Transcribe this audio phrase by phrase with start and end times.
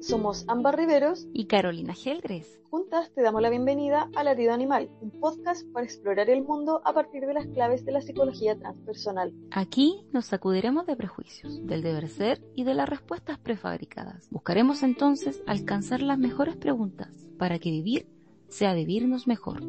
[0.00, 2.60] somos Ámbar Riveros y Carolina Gelgres.
[2.70, 6.92] Juntas te damos la bienvenida a Latido Animal, un podcast para explorar el mundo a
[6.92, 9.32] partir de las claves de la psicología transpersonal.
[9.50, 14.28] Aquí nos sacudiremos de prejuicios, del deber ser y de las respuestas prefabricadas.
[14.30, 17.08] Buscaremos entonces alcanzar las mejores preguntas
[17.38, 18.08] para que vivir
[18.48, 19.62] sea vivirnos mejor.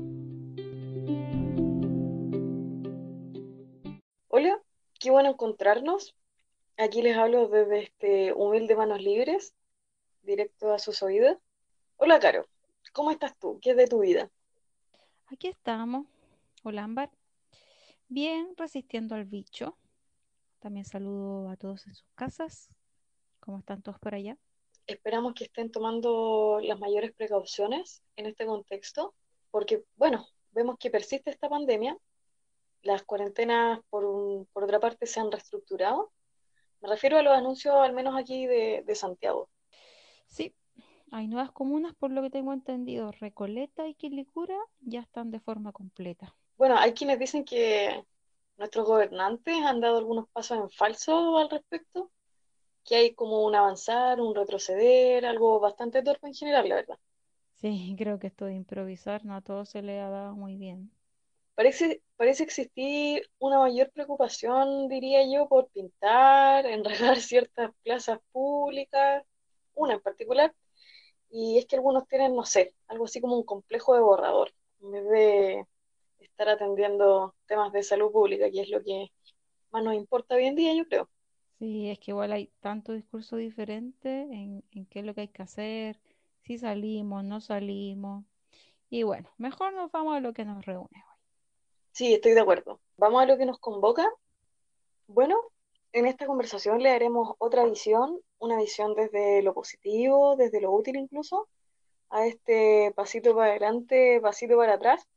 [4.28, 4.62] Hola,
[5.00, 6.16] qué bueno encontrarnos.
[6.78, 9.56] Aquí les hablo desde este humilde Manos Libres,
[10.32, 11.38] directo a sus oídos.
[11.96, 12.46] Hola, Caro,
[12.94, 13.60] ¿cómo estás tú?
[13.62, 14.30] ¿Qué es de tu vida?
[15.28, 16.06] Aquí estamos.
[16.64, 17.10] Hola, Ámbar.
[18.10, 19.78] Bien, resistiendo al bicho.
[20.60, 22.70] También saludo a todos en sus casas.
[23.40, 24.38] ¿Cómo están todos por allá?
[24.86, 29.14] Esperamos que estén tomando las mayores precauciones en este contexto,
[29.50, 31.98] porque, bueno, vemos que persiste esta pandemia.
[32.82, 36.12] Las cuarentenas, por, un- por otra parte, se han reestructurado
[36.80, 39.50] me refiero a los anuncios, al menos aquí de, de Santiago.
[40.28, 40.54] Sí,
[41.12, 43.12] hay nuevas comunas, por lo que tengo entendido.
[43.12, 46.36] Recoleta y Quilicura ya están de forma completa.
[46.58, 48.04] Bueno, hay quienes dicen que
[48.58, 52.12] nuestros gobernantes han dado algunos pasos en falso al respecto,
[52.86, 57.00] que hay como un avanzar, un retroceder, algo bastante torpe en general, la verdad.
[57.56, 60.92] Sí, creo que esto de improvisar no a todo se le ha dado muy bien.
[61.56, 69.24] Parece, parece existir una mayor preocupación, diría yo, por pintar, enrejar ciertas plazas públicas,
[69.78, 70.54] una en particular,
[71.30, 74.92] y es que algunos tienen, no sé, algo así como un complejo de borrador, en
[74.92, 75.68] vez de
[76.20, 79.12] estar atendiendo temas de salud pública, que es lo que
[79.72, 81.10] más nos importa hoy en día, yo creo.
[81.60, 85.28] Sí, es que igual hay tanto discurso diferente en, en qué es lo que hay
[85.30, 86.00] que hacer,
[86.42, 88.26] si salimos, no salimos.
[88.90, 91.18] Y bueno, mejor nos vamos a lo que nos reúne hoy.
[91.92, 92.80] Sí, estoy de acuerdo.
[92.98, 94.08] Vamos a lo que nos convoca.
[95.08, 95.38] Bueno,
[95.92, 100.96] en esta conversación le daremos otra visión, una visión desde lo positivo, desde lo útil
[100.98, 101.48] incluso,
[102.10, 105.08] a este pasito para adelante, pasito para atrás,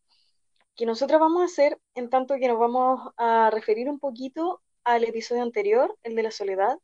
[0.77, 5.05] que nosotros vamos a hacer en tanto que nos vamos a referir un poquito al
[5.05, 6.79] episodio anterior, el de la soledad,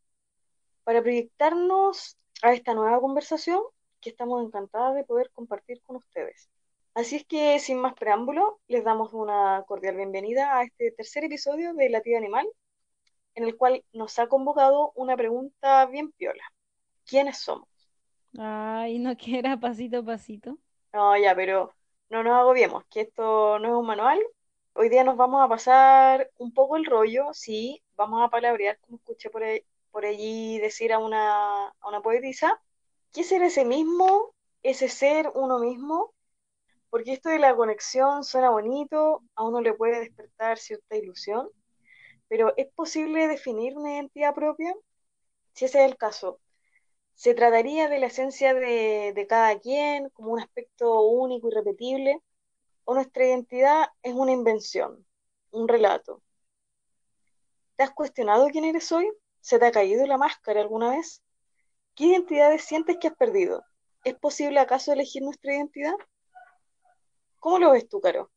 [0.85, 3.61] para proyectarnos a esta nueva conversación
[4.01, 6.51] que estamos encantadas de poder compartir con ustedes.
[6.95, 11.75] Así es que, sin más preámbulo, les damos una cordial bienvenida a este tercer episodio
[11.75, 12.47] de Latido Animal,
[13.37, 16.45] en el cual nos ha convocado una pregunta bien piola.
[17.07, 17.69] ¿Quiénes somos?
[18.39, 20.59] Ay, no que era pasito a pasito.
[20.93, 21.75] No, ya, pero
[22.09, 24.21] no nos agobiemos, que esto no es un manual.
[24.75, 28.97] Hoy día nos vamos a pasar un poco el rollo, sí, vamos a palabrear, como
[28.99, 32.61] escuché por ahí- por allí decir a una, a una poetisa.
[33.13, 34.35] ¿Qué ser ese mismo?
[34.63, 36.15] Ese ser uno mismo.
[36.91, 41.51] Porque esto de la conexión suena bonito, a uno le puede despertar cierta ilusión,
[42.29, 44.75] pero ¿es posible definir una identidad propia?
[45.53, 46.41] Si ese es el caso,
[47.15, 52.21] ¿se trataría de la esencia de, cada quien como un aspecto único y repetible?
[52.85, 55.07] ¿O nuestra identidad es una invención,
[55.51, 56.23] un relato?
[57.77, 59.11] ¿Te has cuestionado quién eres hoy?
[59.41, 61.23] ¿Se te ha caído la máscara alguna vez?
[61.95, 63.65] ¿Qué identidades sientes que has perdido?
[64.05, 65.95] ¿Es posible acaso elegir nuestra identidad?
[67.41, 68.31] ¿Cómo lo ves tú, Caro?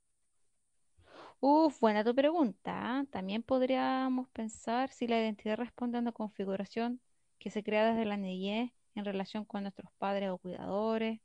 [1.41, 2.71] Uf, buena tu pregunta.
[2.99, 3.05] ¿ah?
[3.11, 7.01] También podríamos pensar si la identidad responde a una configuración
[7.39, 11.19] que se crea desde la niñez en relación con nuestros padres o cuidadores.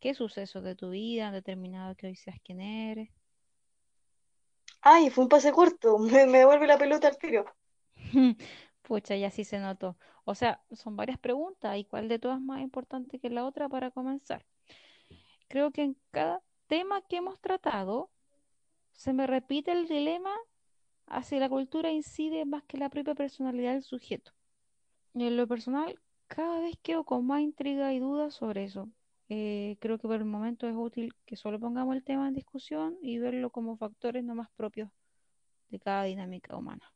[0.00, 3.10] ¿Qué sucesos de tu vida han determinado que hoy seas quien eres?
[4.82, 7.44] Ay, fue un pase corto, me, me devuelve la pelota al tiro.
[8.82, 9.96] Pucha, ya sí se notó.
[10.24, 13.68] O sea, son varias preguntas y cuál de todas es más importante que la otra
[13.68, 14.44] para comenzar.
[15.48, 18.10] Creo que en cada tema que hemos tratado
[18.92, 20.34] se me repite el dilema
[21.06, 24.32] hacia la cultura incide más que la propia personalidad del sujeto.
[25.14, 28.88] Y en lo personal, cada vez quedo con más intriga y dudas sobre eso.
[29.28, 32.96] Eh, creo que por el momento es útil que solo pongamos el tema en discusión
[33.02, 34.90] y verlo como factores no más propios
[35.68, 36.92] de cada dinámica humana.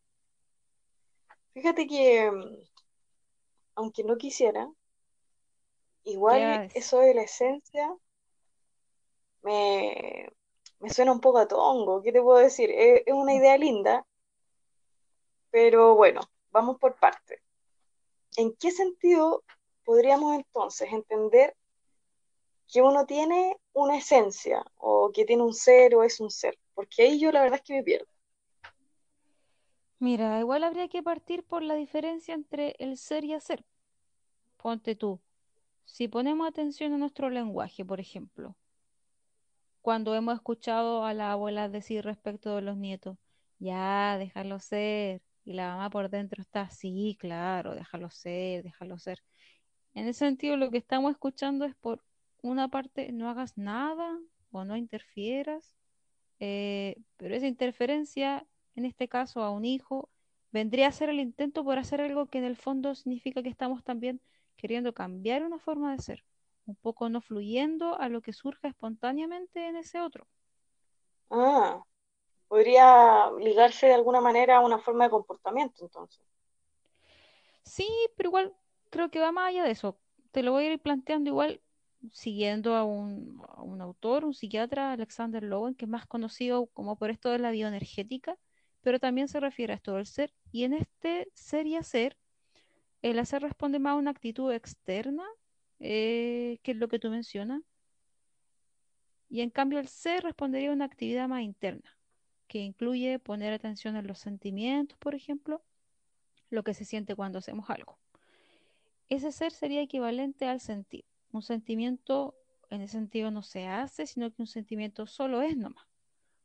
[1.54, 2.56] Fíjate que, mm,
[3.76, 4.70] aunque no quisiera,
[6.04, 7.94] ¿Qué igual eso de la esencia
[9.42, 10.28] me,
[10.80, 12.02] me suena un poco a tongo.
[12.02, 12.70] ¿Qué te puedo decir?
[12.70, 14.06] Es, es una idea linda,
[15.50, 16.20] pero bueno,
[16.50, 17.40] vamos por partes.
[18.36, 19.42] ¿En qué sentido
[19.84, 21.56] podríamos entonces entender
[22.68, 26.58] que uno tiene una esencia o que tiene un ser o es un ser?
[26.74, 28.08] Porque ahí yo la verdad es que me pierdo.
[29.98, 33.64] Mira, igual habría que partir por la diferencia entre el ser y hacer.
[34.58, 35.20] Ponte tú,
[35.86, 38.56] si ponemos atención a nuestro lenguaje, por ejemplo,
[39.86, 43.18] cuando hemos escuchado a la abuela decir respecto de los nietos,
[43.60, 49.22] ya, déjalo ser, y la mamá por dentro está, sí, claro, déjalo ser, déjalo ser.
[49.94, 52.02] En ese sentido, lo que estamos escuchando es por
[52.42, 54.18] una parte, no hagas nada
[54.50, 55.76] o no interfieras,
[56.40, 58.44] eh, pero esa interferencia,
[58.74, 60.10] en este caso a un hijo,
[60.50, 63.84] vendría a ser el intento por hacer algo que en el fondo significa que estamos
[63.84, 64.20] también
[64.56, 66.24] queriendo cambiar una forma de ser,
[66.66, 70.26] un poco no fluyendo a lo que surja espontáneamente en ese otro.
[71.30, 71.82] Ah,
[72.48, 76.20] podría ligarse de alguna manera a una forma de comportamiento, entonces.
[77.64, 78.54] Sí, pero igual
[78.90, 79.98] creo que va más allá de eso.
[80.32, 81.60] Te lo voy a ir planteando igual
[82.12, 86.96] siguiendo a un, a un autor, un psiquiatra, Alexander Lowen, que es más conocido como
[86.96, 88.36] por esto de la bioenergética,
[88.82, 90.32] pero también se refiere a esto del ser.
[90.52, 92.16] Y en este ser y hacer,
[93.02, 95.24] el hacer responde más a una actitud externa,
[95.80, 97.62] eh, que es lo que tú mencionas,
[99.28, 101.96] y en cambio el ser respondería a una actividad más interna,
[102.46, 105.62] que incluye poner atención en los sentimientos, por ejemplo,
[106.50, 107.98] lo que se siente cuando hacemos algo.
[109.08, 111.04] Ese ser sería equivalente al sentir.
[111.32, 112.34] Un sentimiento
[112.70, 115.86] en ese sentido no se hace, sino que un sentimiento solo es nomás.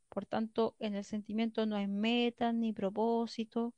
[0.09, 3.73] Por tanto, en el sentimiento no hay meta ni propósito,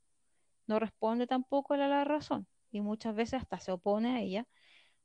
[0.66, 4.48] no responde tampoco a la razón y muchas veces hasta se opone a ella.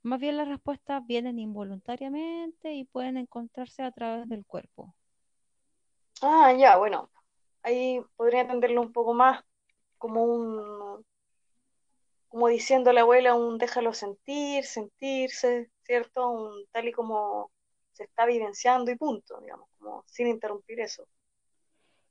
[0.02, 4.92] Más bien las respuestas vienen involuntariamente y pueden encontrarse a través del cuerpo.
[6.22, 7.10] Ah, ya, bueno,
[7.62, 9.44] ahí podría entenderlo un poco más
[9.98, 11.04] como un,
[12.28, 16.28] como diciendo la abuela, un déjalo sentir, sentirse, ¿cierto?
[16.30, 17.50] Un tal y como
[17.92, 21.06] se está vivenciando y punto, digamos, como sin interrumpir eso.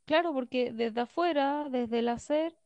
[0.06, 2.58] Claro, porque desde afuera, desde el hacer,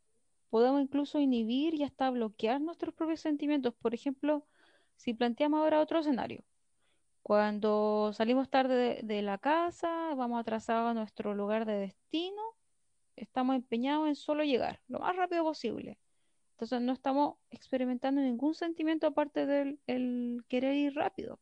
[0.50, 3.74] podemos incluso inhibir y hasta bloquear nuestros propios sentimientos.
[3.76, 4.46] Por ejemplo,
[5.02, 6.44] si planteamos ahora otro escenario,
[7.24, 12.44] cuando salimos tarde de, la casa, vamos atrasados a nuestro lugar de destino,
[13.16, 15.98] estamos empeñados en solo llegar lo más rápido posible.
[16.52, 21.40] Entonces no estamos experimentando ningún sentimiento aparte del el querer ir rápido.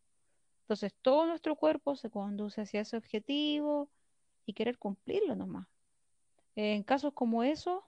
[0.61, 3.89] Entonces todo nuestro cuerpo se conduce hacia ese objetivo
[4.45, 5.67] y querer cumplirlo nomás.
[6.55, 7.83] En casos como esos,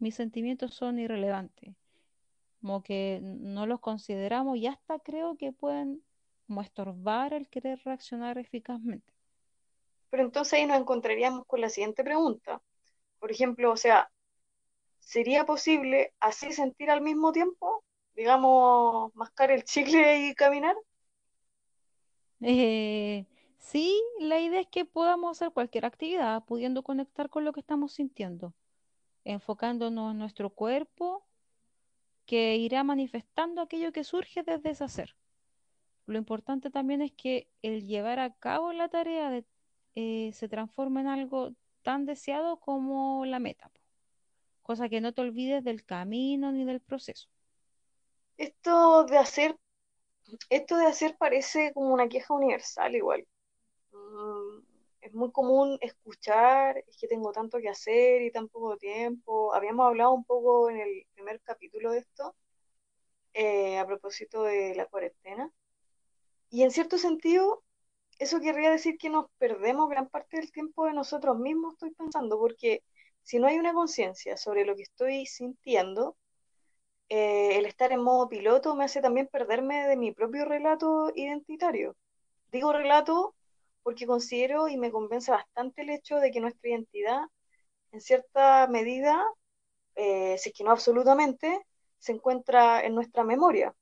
[0.00, 1.76] mis sentimientos son irrelevantes,
[2.60, 6.02] como que no los consideramos y hasta creo que pueden
[6.46, 9.12] como estorbar el querer reaccionar eficazmente.
[10.10, 12.62] Pero entonces ahí nos encontraríamos con la siguiente pregunta.
[13.18, 14.10] Por ejemplo, o sea,
[14.98, 17.84] ¿sería posible así sentir al mismo tiempo?
[18.14, 20.74] Digamos, mascar el chicle y caminar.
[22.40, 23.26] Eh,
[23.58, 27.92] sí, la idea es que podamos hacer cualquier actividad pudiendo conectar con lo que estamos
[27.92, 28.54] sintiendo,
[29.24, 31.27] enfocándonos en nuestro cuerpo
[32.28, 35.16] que irá manifestando aquello que surge desde ese hacer.
[36.04, 39.42] Lo importante también es que el llevar a cabo la tarea
[39.94, 43.70] eh, se transforme en algo tan deseado como la meta,
[44.62, 47.30] cosa que no te olvides del camino ni del proceso.
[48.36, 49.56] Esto de hacer,
[50.50, 53.26] esto de hacer parece como una queja universal igual.
[53.92, 54.67] Mm,
[55.08, 59.54] es muy común escuchar, es que tengo tanto que hacer y tan poco tiempo.
[59.54, 62.34] Habíamos hablado un poco en el primer capítulo de esto,
[63.34, 65.50] eh, a propósito de la cuarentena.
[66.50, 67.64] Y en cierto sentido,
[68.18, 72.38] eso querría decir que nos perdemos gran parte del tiempo de nosotros mismos, estoy pensando,
[72.38, 72.82] porque
[73.22, 76.16] si no hay una conciencia sobre lo que estoy sintiendo,
[77.08, 81.96] eh, el estar en modo piloto me hace también perderme de mi propio relato identitario.
[82.52, 83.34] Digo relato
[83.88, 87.22] porque considero y me convence bastante el hecho de que nuestra identidad,
[87.90, 89.24] en cierta medida,
[89.94, 91.58] eh, si es que no absolutamente,
[91.96, 93.74] se encuentra en nuestra memoria,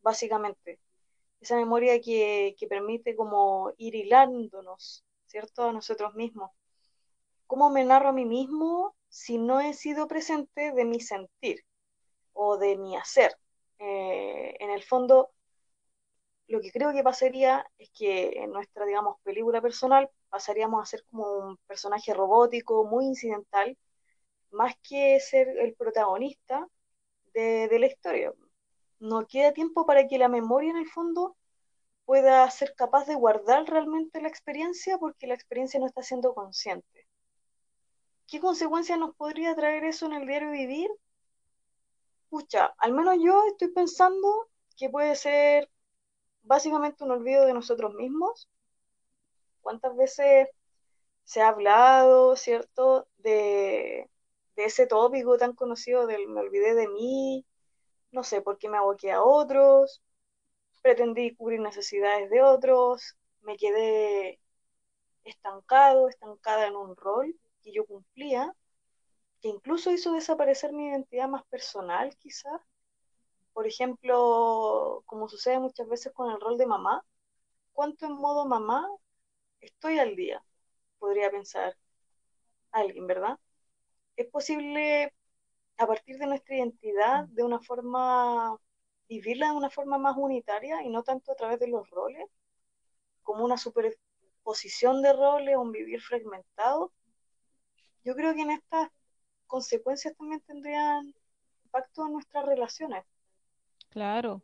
[0.00, 0.78] básicamente.
[1.40, 5.64] Esa memoria que, que permite como ir hilándonos, ¿cierto?
[5.64, 6.52] A nosotros mismos.
[7.48, 11.64] ¿Cómo me narro a mí mismo si no he sido presente de mi sentir
[12.32, 13.36] o de mi hacer?
[13.80, 15.32] Eh, en el fondo,
[16.52, 21.02] lo que creo que pasaría es que en nuestra, digamos, película personal pasaríamos a ser
[21.10, 23.78] como un personaje robótico, muy incidental,
[24.50, 26.68] más que ser el protagonista
[27.32, 28.34] de, la historia.
[29.00, 31.36] No queda tiempo para que la memoria en el fondo
[32.04, 37.06] pueda ser capaz de guardar realmente la experiencia porque la experiencia no está siendo consciente.
[38.26, 40.90] ¿Qué consecuencias nos podría traer eso en el diario vivir?
[42.28, 45.70] Pucha, al menos yo estoy pensando que puede ser
[46.42, 48.48] básicamente un olvido de nosotros mismos.
[49.60, 50.48] ¿Cuántas veces
[51.24, 54.10] se ha hablado, cierto, de,
[54.56, 57.46] ese tópico tan conocido del me olvidé de mí,
[58.12, 60.02] no sé, por qué me aboqué a otros,
[60.82, 64.40] pretendí cubrir necesidades de otros, me quedé
[65.24, 68.54] estancado, estancada en un rol que yo cumplía,
[69.40, 72.60] que incluso hizo desaparecer mi identidad más personal, quizás.
[73.52, 77.04] Por ejemplo, como sucede muchas veces con el rol de mamá,
[77.72, 78.88] ¿cuánto en modo mamá
[79.60, 80.44] estoy al día?
[80.98, 81.76] Podría pensar
[82.72, 83.38] alguien, ¿verdad?
[84.16, 85.14] Es posible
[85.78, 88.56] a partir de nuestra identidad, de una forma,
[89.08, 92.26] vivirla de una forma más unitaria y no tanto a través de los roles,
[93.22, 96.92] como una superposición de roles, un vivir fragmentado.
[98.04, 98.90] Yo creo que en estas
[99.46, 101.14] consecuencias también tendrían
[101.64, 103.04] impacto en nuestras relaciones.
[103.92, 104.42] Claro.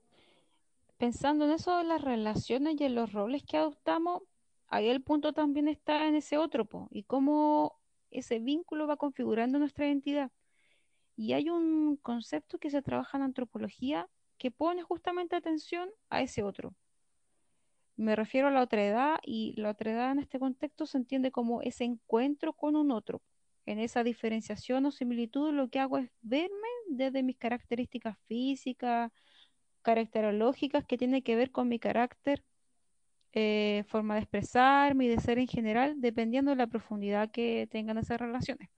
[0.98, 4.22] Pensando en eso de las relaciones y en los roles que adoptamos,
[4.66, 9.58] ahí el punto también está en ese otro, po, y cómo ese vínculo va configurando
[9.58, 10.30] nuestra identidad.
[11.16, 16.42] Y hay un concepto que se trabaja en antropología que pone justamente atención a ese
[16.42, 16.74] otro.
[17.96, 21.30] Me refiero a la otra edad y la otra edad en este contexto se entiende
[21.30, 23.22] como ese encuentro con un otro.
[23.64, 29.10] En esa diferenciación o similitud lo que hago es verme desde mis características físicas,
[29.88, 32.44] caracterológicas que tienen que ver con mi carácter,
[33.32, 37.96] eh, forma de expresarme y de ser en general, dependiendo de la profundidad que tengan
[37.96, 38.68] esas relaciones.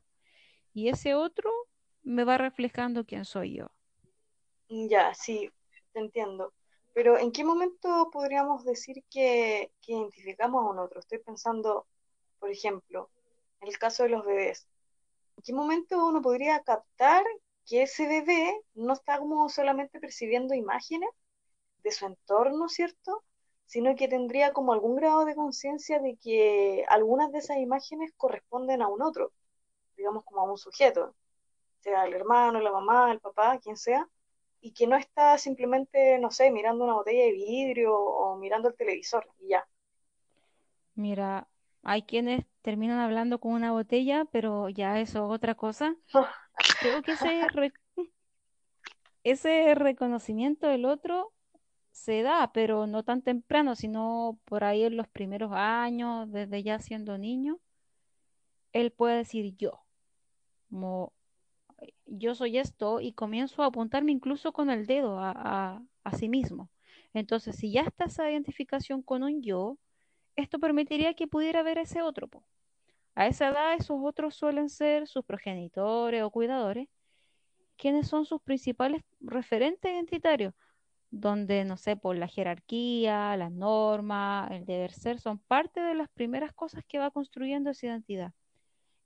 [0.73, 1.51] Y ese otro
[2.05, 3.73] me va reflejando quién soy yo.
[4.69, 5.51] Ya, sí,
[5.93, 6.53] te entiendo.
[6.95, 11.01] Pero ¿en qué momento podríamos decir que, que identificamos a un otro?
[11.01, 11.89] Estoy pensando,
[12.39, 13.11] por ejemplo,
[13.61, 14.69] en el caso de los bebés.
[15.39, 17.25] ¿En qué momento uno podría captar
[17.67, 21.11] que ese bebé no está como solamente percibiendo imágenes
[21.83, 23.25] de su entorno, ¿cierto?
[23.67, 28.83] Sino que tendría como algún grado de conciencia de que algunas de esas imágenes corresponden
[28.83, 29.33] a un otro,
[29.97, 31.15] digamos como a un sujeto,
[31.81, 34.09] sea el hermano, la mamá, el papá, quien sea,
[34.61, 38.77] y que no está simplemente, no sé, mirando una botella de vidrio o mirando el
[38.77, 39.67] televisor y ya.
[40.95, 41.49] Mira,
[41.83, 45.97] hay quienes terminan hablando con una botella, pero ya eso es otra cosa.
[46.81, 47.73] Creo que ese, re-
[49.25, 51.33] ese reconocimiento del otro
[51.93, 56.79] se da, pero no tan temprano, sino por ahí en los primeros años, desde ya
[56.81, 57.61] siendo niño,
[58.73, 59.85] él puede decir yo,
[60.71, 61.13] como
[62.07, 66.29] yo soy esto, y comienzo a apuntarme incluso con el dedo a, a, a sí
[66.29, 66.71] mismo.
[67.15, 69.79] Entonces, si ya está esa identificación con un yo,
[70.37, 72.29] esto permitiría que pudiera ver ese otro.
[72.29, 72.45] po.
[73.15, 76.89] A esa edad, esos otros suelen ser sus progenitores o cuidadores,
[77.77, 80.55] quienes son sus principales referentes identitarios,
[81.11, 86.09] donde, no sé, por la jerarquía, las normas, el deber ser, son parte de las
[86.11, 88.33] primeras cosas que va construyendo esa identidad.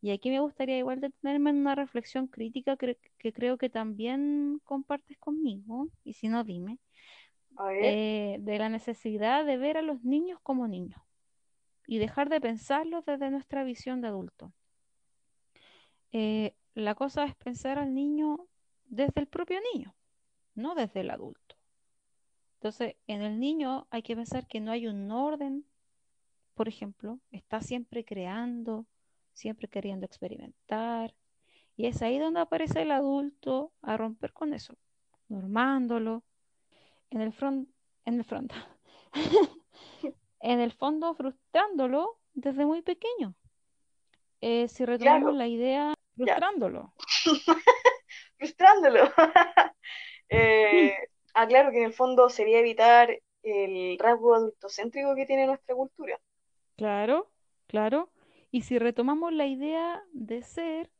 [0.00, 4.60] Y aquí me gustaría igual detenerme en una reflexión crítica que, que creo que también
[4.64, 6.78] compartes conmigo, y si no, dime,
[7.80, 11.00] eh, de la necesidad de ver a los niños como niños
[11.86, 14.52] y dejar de pensarlos desde nuestra visión de adulto.
[16.12, 18.46] Eh, la cosa es pensar al niño
[18.86, 19.94] desde el propio niño,
[20.54, 21.56] no desde el adulto.
[22.54, 25.66] Entonces, en el niño hay que pensar que no hay un orden,
[26.54, 28.86] por ejemplo, está siempre creando,
[29.32, 31.14] siempre queriendo experimentar,
[31.76, 34.76] y es ahí donde aparece el adulto a romper con eso,
[35.28, 36.22] normándolo,
[37.10, 37.68] en el front,
[38.04, 38.52] en el front,
[40.44, 43.34] en el fondo frustrándolo desde muy pequeño.
[44.42, 46.92] Eh, si retomamos claro, la idea, frustrándolo.
[48.38, 49.10] frustrándolo.
[50.30, 50.96] Eh,
[51.34, 56.18] ah, claro que en el fondo sería evitar el rasgo adultocéntrico que tiene nuestra cultura.
[56.76, 57.30] Claro,
[57.66, 58.10] claro.
[58.50, 60.90] Y si retomamos la idea de ser,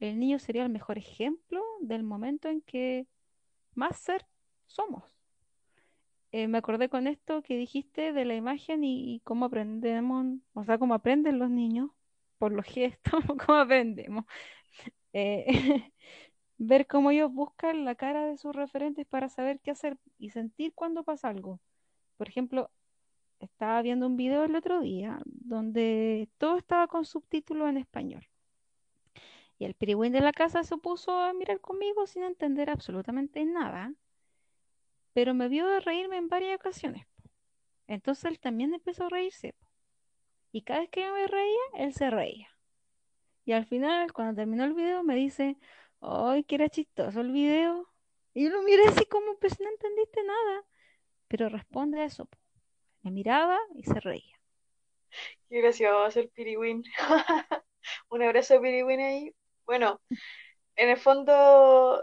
[0.00, 3.06] el niño sería el mejor ejemplo del momento en que
[3.74, 4.26] más ser
[4.66, 5.19] somos.
[6.32, 10.78] Eh, me acordé con esto que dijiste de la imagen y, cómo aprendemos, o sea,
[10.78, 11.90] cómo aprenden los niños
[12.38, 14.24] por los gestos, cómo aprendemos.
[15.12, 15.46] Eh,
[16.58, 20.72] ver cómo ellos buscan la cara de sus referentes para saber qué hacer y sentir
[20.74, 21.60] cuando pasa algo.
[22.16, 22.70] Por ejemplo,
[23.40, 28.28] estaba viendo un video el otro día donde todo estaba con subtítulos en español.
[29.58, 33.92] Y el pirigüín de la casa se puso a mirar conmigo sin entender absolutamente nada,
[35.12, 37.06] pero me vio reírme en varias ocasiones.
[37.86, 39.54] Entonces él también empezó a reírse.
[40.52, 42.48] Y cada vez que yo me reía, él se reía.
[43.44, 45.56] Y al final, cuando terminó el video, me dice,
[46.00, 47.88] ¡ay, que era chistoso el video!
[48.32, 50.64] Y yo lo miré así como, pues no entendiste nada.
[51.28, 52.28] Pero responde a eso.
[53.02, 54.40] Me miraba y se reía.
[55.48, 56.84] Qué gracioso el pirigüín.
[58.08, 59.34] Un abrazo de pirigüín ahí.
[59.64, 60.00] Bueno,
[60.76, 62.00] en el fondo,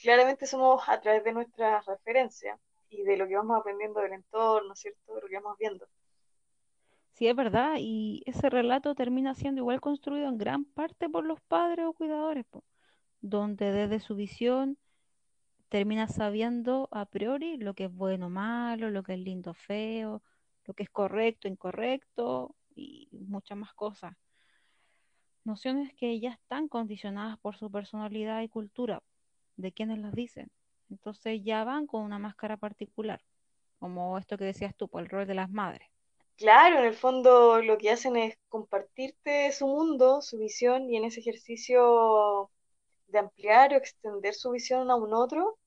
[0.00, 4.74] claramente somos a través de nuestras referencias y de lo que vamos aprendiendo del entorno,
[4.74, 5.14] ¿cierto?
[5.14, 5.86] De lo que vamos viendo.
[7.12, 11.40] Sí, es verdad, y ese relato termina siendo igual construido en gran parte por los
[11.40, 12.46] padres o cuidadores,
[13.20, 14.78] donde desde su visión
[15.68, 20.22] termina sabiendo a priori lo que es bueno, malo, lo que es lindo, feo,
[20.64, 24.14] lo que es correcto, incorrecto y muchas más cosas.
[25.42, 29.02] Nociones que ya están condicionadas por su personalidad y cultura,
[29.58, 30.50] de quienes las dicen.
[30.90, 33.22] Entonces ya van con una máscara particular,
[33.80, 35.88] como esto que decías tú, por el rol de las madres.
[36.36, 41.04] Claro, en el fondo lo que hacen es compartirte su mundo, su visión, y en
[41.04, 42.50] ese ejercicio
[43.08, 45.58] de ampliar o extender su visión a un otro,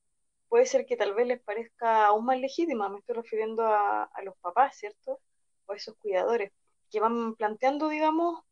[0.48, 2.88] puede ser que tal vez les parezca aún más legítima.
[2.90, 5.20] Me estoy refiriendo a, a los papás, ¿cierto?
[5.66, 6.52] O a esos cuidadores,
[6.90, 8.42] que van planteando, digamos,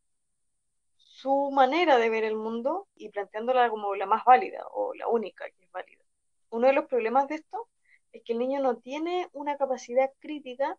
[1.20, 5.44] su manera de ver el mundo y planteándola como la más válida o la única
[5.50, 6.02] que es válida.
[6.50, 7.68] Uno de los problemas de esto
[8.12, 10.78] es que el niño no tiene una capacidad crítica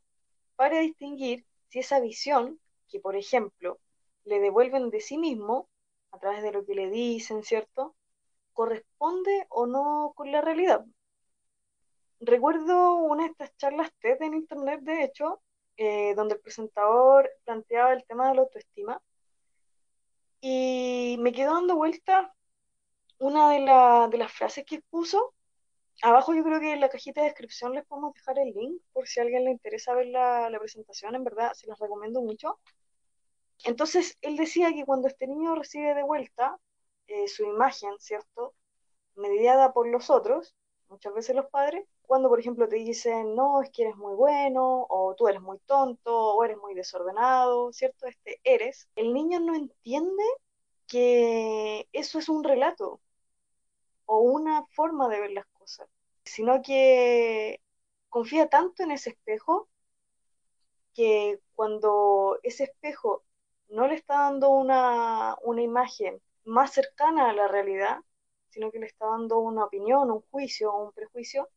[0.56, 3.80] para distinguir si esa visión, que por ejemplo
[4.24, 5.70] le devuelven de sí mismo,
[6.12, 7.96] a través de lo que le dicen, ¿cierto?
[8.54, 10.86] corresponde o no con la realidad.
[12.20, 15.42] Recuerdo una de estas charlas TED en internet, de hecho,
[15.78, 19.02] eh, donde el presentador planteaba el tema de la autoestima
[20.42, 22.34] y me quedó dando vuelta
[23.20, 25.34] una de, las frases que puso.
[26.02, 29.08] Abajo yo creo que en la cajita de descripción les podemos dejar el link por
[29.08, 32.60] si a alguien le interesa ver la, la presentación, en verdad se las recomiendo mucho.
[33.64, 36.58] Entonces él decía que cuando este niño recibe de vuelta
[37.08, 38.56] eh, su imagen, ¿cierto?
[39.16, 40.56] Mediada por los otros,
[40.90, 44.86] muchas veces los padres, cuando por ejemplo te dicen, no, es que eres muy bueno,
[44.90, 48.06] o tú eres muy tonto, o eres muy desordenado, ¿cierto?
[48.06, 50.24] Este eres, el niño no entiende
[50.88, 53.00] que eso es un relato
[54.06, 55.88] o una forma de ver las cosas,
[56.26, 57.62] sino que
[58.10, 59.70] confía tanto en ese espejo
[60.94, 63.24] que cuando ese espejo
[63.70, 68.00] no le está dando una, una imagen más cercana a la realidad,
[68.50, 71.50] sino que le está dando una opinión, un juicio un prejuicio,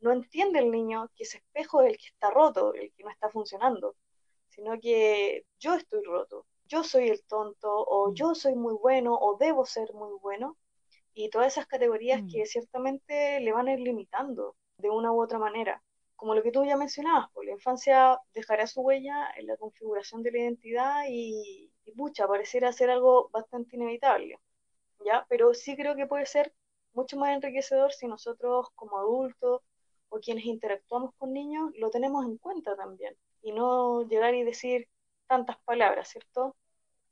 [0.00, 3.10] no entiende el niño que ese espejo es el que está roto, el que no
[3.10, 3.96] está funcionando,
[4.48, 8.14] sino que yo estoy roto, yo soy el tonto, o mm.
[8.14, 10.56] yo soy muy bueno, o debo ser muy bueno,
[11.12, 12.46] y todas esas categorías que mm.
[12.46, 15.82] ciertamente le van a ir limitando de una u otra manera.
[16.16, 20.22] Como lo que tú ya mencionabas, pues la infancia dejará su huella en la configuración
[20.22, 24.38] de la identidad y, y pucha, pareciera ser algo bastante inevitable,
[25.04, 25.26] ¿ya?
[25.28, 26.52] Pero sí creo que puede ser
[26.92, 29.62] mucho más enriquecedor si nosotros como adultos
[30.10, 34.88] o quienes interactuamos con niños lo tenemos en cuenta también y no llegar y decir
[35.26, 36.56] tantas palabras, ¿cierto?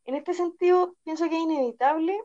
[0.05, 2.21] En este sentido, pienso que es inevitable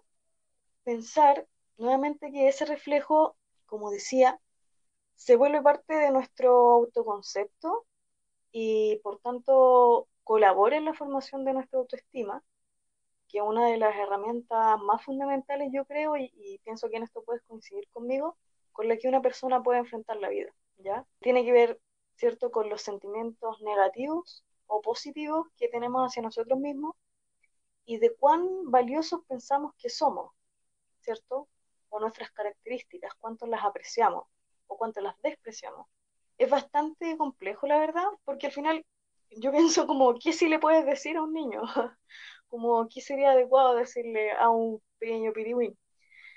[0.83, 4.39] pensar nuevamente que ese reflejo, como decía,
[5.15, 7.85] se vuelve parte de nuestro autoconcepto
[8.51, 12.43] y por tanto colabore en la formación de nuestra autoestima,
[13.27, 17.23] que es una de las herramientas más fundamentales, yo creo, y, pienso que en esto
[17.23, 18.37] puedes coincidir conmigo,
[18.71, 21.05] con la que una persona puede enfrentar la vida, ¿ya?
[21.19, 21.79] Tiene que ver,
[22.15, 26.95] ¿cierto?, con los sentimientos negativos o positivos que tenemos hacia nosotros mismos
[27.85, 30.31] y de cuán valiosos pensamos que somos,
[31.01, 31.47] ¿cierto?
[31.89, 34.25] O nuestras características, cuánto las apreciamos
[34.67, 35.87] o cuánto las despreciamos.
[36.37, 38.85] Es bastante complejo, la verdad, porque al final
[39.31, 41.61] yo pienso como, ¿qué sí le puedes decir a un niño?
[42.47, 45.77] como, ¿qué sería adecuado decirle a un pequeño piriwín?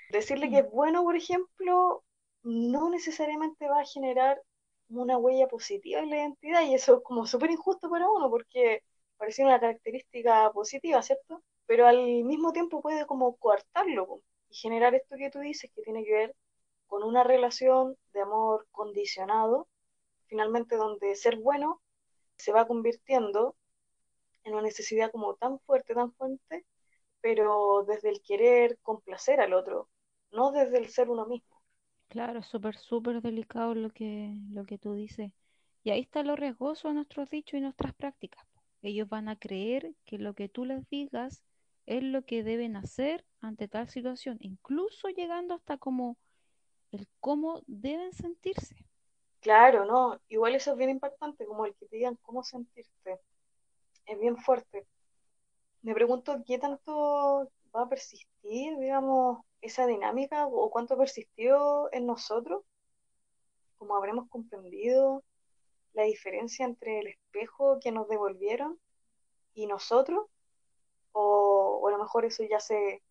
[0.09, 2.03] Decirle que es bueno, por ejemplo,
[2.43, 4.41] no necesariamente va a generar
[4.89, 8.83] una huella positiva en la identidad y eso es como súper injusto para uno porque
[9.17, 11.43] parece una característica positiva, ¿cierto?
[11.65, 16.03] Pero al mismo tiempo puede como coartarlo y generar esto que tú dices que tiene
[16.05, 16.35] que ver
[16.87, 19.67] con una relación de amor condicionado,
[20.27, 21.81] finalmente donde ser bueno
[22.37, 23.55] se va convirtiendo
[24.43, 26.65] en una necesidad como tan fuerte, tan fuerte,
[27.21, 29.89] pero desde el querer complacer al otro,
[30.31, 31.56] no desde el ser uno mismo.
[32.09, 35.31] Claro, súper, súper delicado lo que, lo que tú dices.
[35.83, 38.45] Y ahí está lo riesgoso de nuestros dichos y nuestras prácticas.
[38.81, 41.43] Ellos van a creer que lo que tú les digas
[41.85, 46.17] es lo que deben hacer ante tal situación, incluso llegando hasta como
[46.91, 48.75] el cómo deben sentirse.
[49.41, 53.19] Claro, no, igual eso es bien impactante, como el que te digan cómo sentirte.
[54.07, 54.87] Es bien fuerte.
[55.83, 62.05] Me pregunto qué tanto va a persistir, digamos, esa dinámica o cuánto ha persistido en
[62.05, 62.63] nosotros,
[63.77, 65.23] como habremos comprendido
[65.93, 68.79] la diferencia entre el espejo que nos devolvieron
[69.53, 70.27] y nosotros,
[71.11, 73.01] o, a lo mejor eso ya se,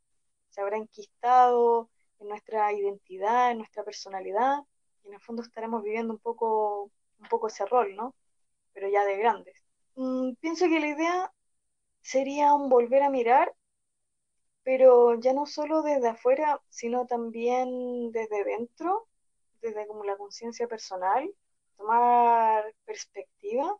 [0.50, 4.64] se habrá enquistado en nuestra identidad, en nuestra personalidad
[5.06, 8.14] en el fondo estaremos viviendo un poco, un poco ese rol, ¿no?
[8.72, 9.64] Pero ya de grandes.
[9.94, 11.32] Mm, pienso que la idea
[12.02, 13.54] sería volver a mirar,
[14.66, 19.06] pero ya no solo desde afuera, sino también desde dentro,
[19.62, 21.32] desde como la conciencia personal,
[21.76, 23.78] tomar perspectiva,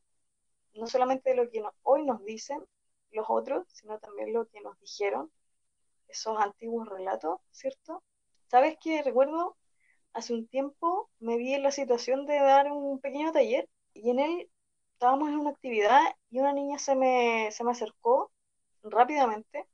[0.75, 2.65] no solamente de lo que hoy nos dicen
[3.11, 5.33] los otros, sino también lo que nos dijeron
[6.07, 8.05] esos antiguos relatos, ¿cierto?
[8.47, 9.03] ¿Sabes qué?
[9.03, 9.57] Recuerdo,
[10.13, 14.21] hace un tiempo me vi en la situación de dar un pequeño taller y en
[14.21, 14.51] él
[14.93, 18.31] estábamos en una actividad y una niña se me, se me acercó
[18.85, 19.67] rápidamente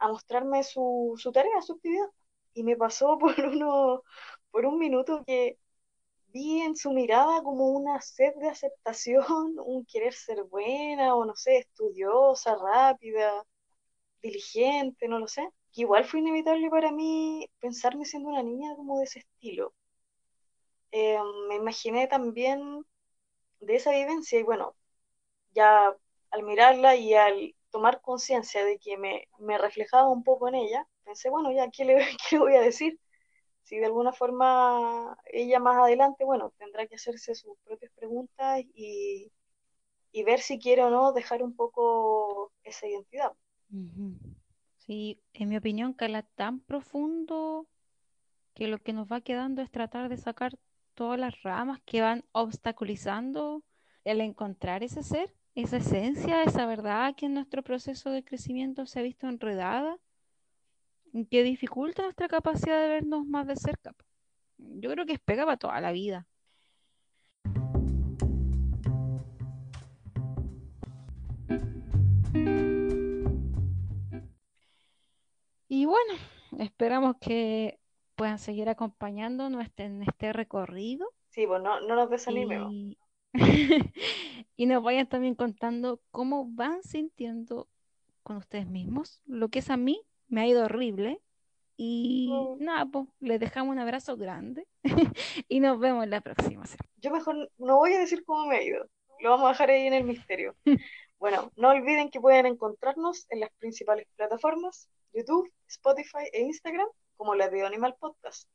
[0.00, 2.06] a mostrarme su, su tarea, su actividad.
[2.54, 4.02] Y me pasó por, uno,
[4.50, 5.58] por un minuto que
[6.28, 11.36] vi en su mirada como una sed de aceptación, un querer ser buena o no
[11.36, 13.44] sé, estudiosa, rápida,
[14.22, 15.48] diligente, no lo sé.
[15.72, 19.74] Que igual fue inevitable para mí pensarme siendo una niña como de ese estilo.
[20.92, 22.84] Eh, me imaginé también
[23.60, 24.76] de esa vivencia y bueno,
[25.52, 25.96] ya
[26.30, 30.86] al mirarla y al tomar conciencia de que me, me, reflejaba un poco en ella,
[31.04, 31.96] pensé, bueno, ya, ¿qué le,
[32.30, 32.98] ¿qué voy a decir?
[33.62, 39.30] Si de alguna forma ella más adelante, bueno, tendrá que hacerse sus propias preguntas y,
[40.12, 43.32] y ver si quiere o no dejar un poco esa identidad.
[44.78, 47.68] Sí, en mi opinión, cala tan profundo
[48.54, 50.58] que lo que nos va quedando es tratar de sacar
[50.94, 53.62] todas las ramas que van obstaculizando
[54.04, 59.00] el encontrar ese ser, esa esencia, esa verdad que en nuestro proceso de crecimiento se
[59.00, 59.98] ha visto enredada,
[61.30, 63.94] que dificulta nuestra capacidad de vernos más de cerca.
[64.58, 66.26] Yo creo que es pega para toda la vida.
[75.72, 76.14] Y bueno,
[76.58, 77.80] esperamos que
[78.16, 81.08] puedan seguir acompañándonos en este recorrido.
[81.30, 82.72] Sí, pues no, no nos desanimemos.
[82.72, 82.98] Y...
[84.56, 87.68] y nos vayan también contando cómo van sintiendo
[88.22, 89.22] con ustedes mismos.
[89.26, 91.20] Lo que es a mí me ha ido horrible.
[91.76, 92.62] Y mm.
[92.62, 94.66] nada, pues les dejamos un abrazo grande
[95.48, 96.64] y nos vemos la próxima.
[96.98, 98.86] Yo mejor no voy a decir cómo me ha ido.
[99.20, 100.54] Lo vamos a dejar ahí en el misterio.
[101.18, 107.34] bueno, no olviden que pueden encontrarnos en las principales plataformas, YouTube, Spotify e Instagram como
[107.34, 108.46] la de Animal Podcast.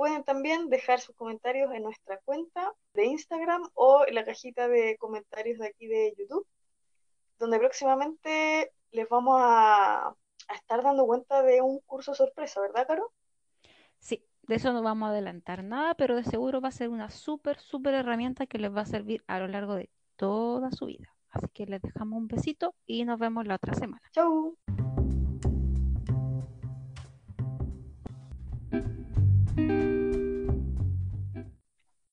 [0.00, 4.96] Pueden también dejar sus comentarios en nuestra cuenta de Instagram o en la cajita de
[4.96, 6.46] comentarios de aquí de YouTube,
[7.38, 10.16] donde próximamente les vamos a,
[10.54, 13.12] estar dando cuenta de un curso sorpresa, ¿verdad, Caro?
[13.98, 17.10] Sí, de eso no vamos a adelantar nada, pero de seguro va a ser una
[17.10, 21.14] súper, súper herramienta que les va a servir a lo largo de toda su vida.
[21.28, 24.00] Así que les dejamos un besito y nos vemos la otra semana.
[24.14, 24.56] Chau.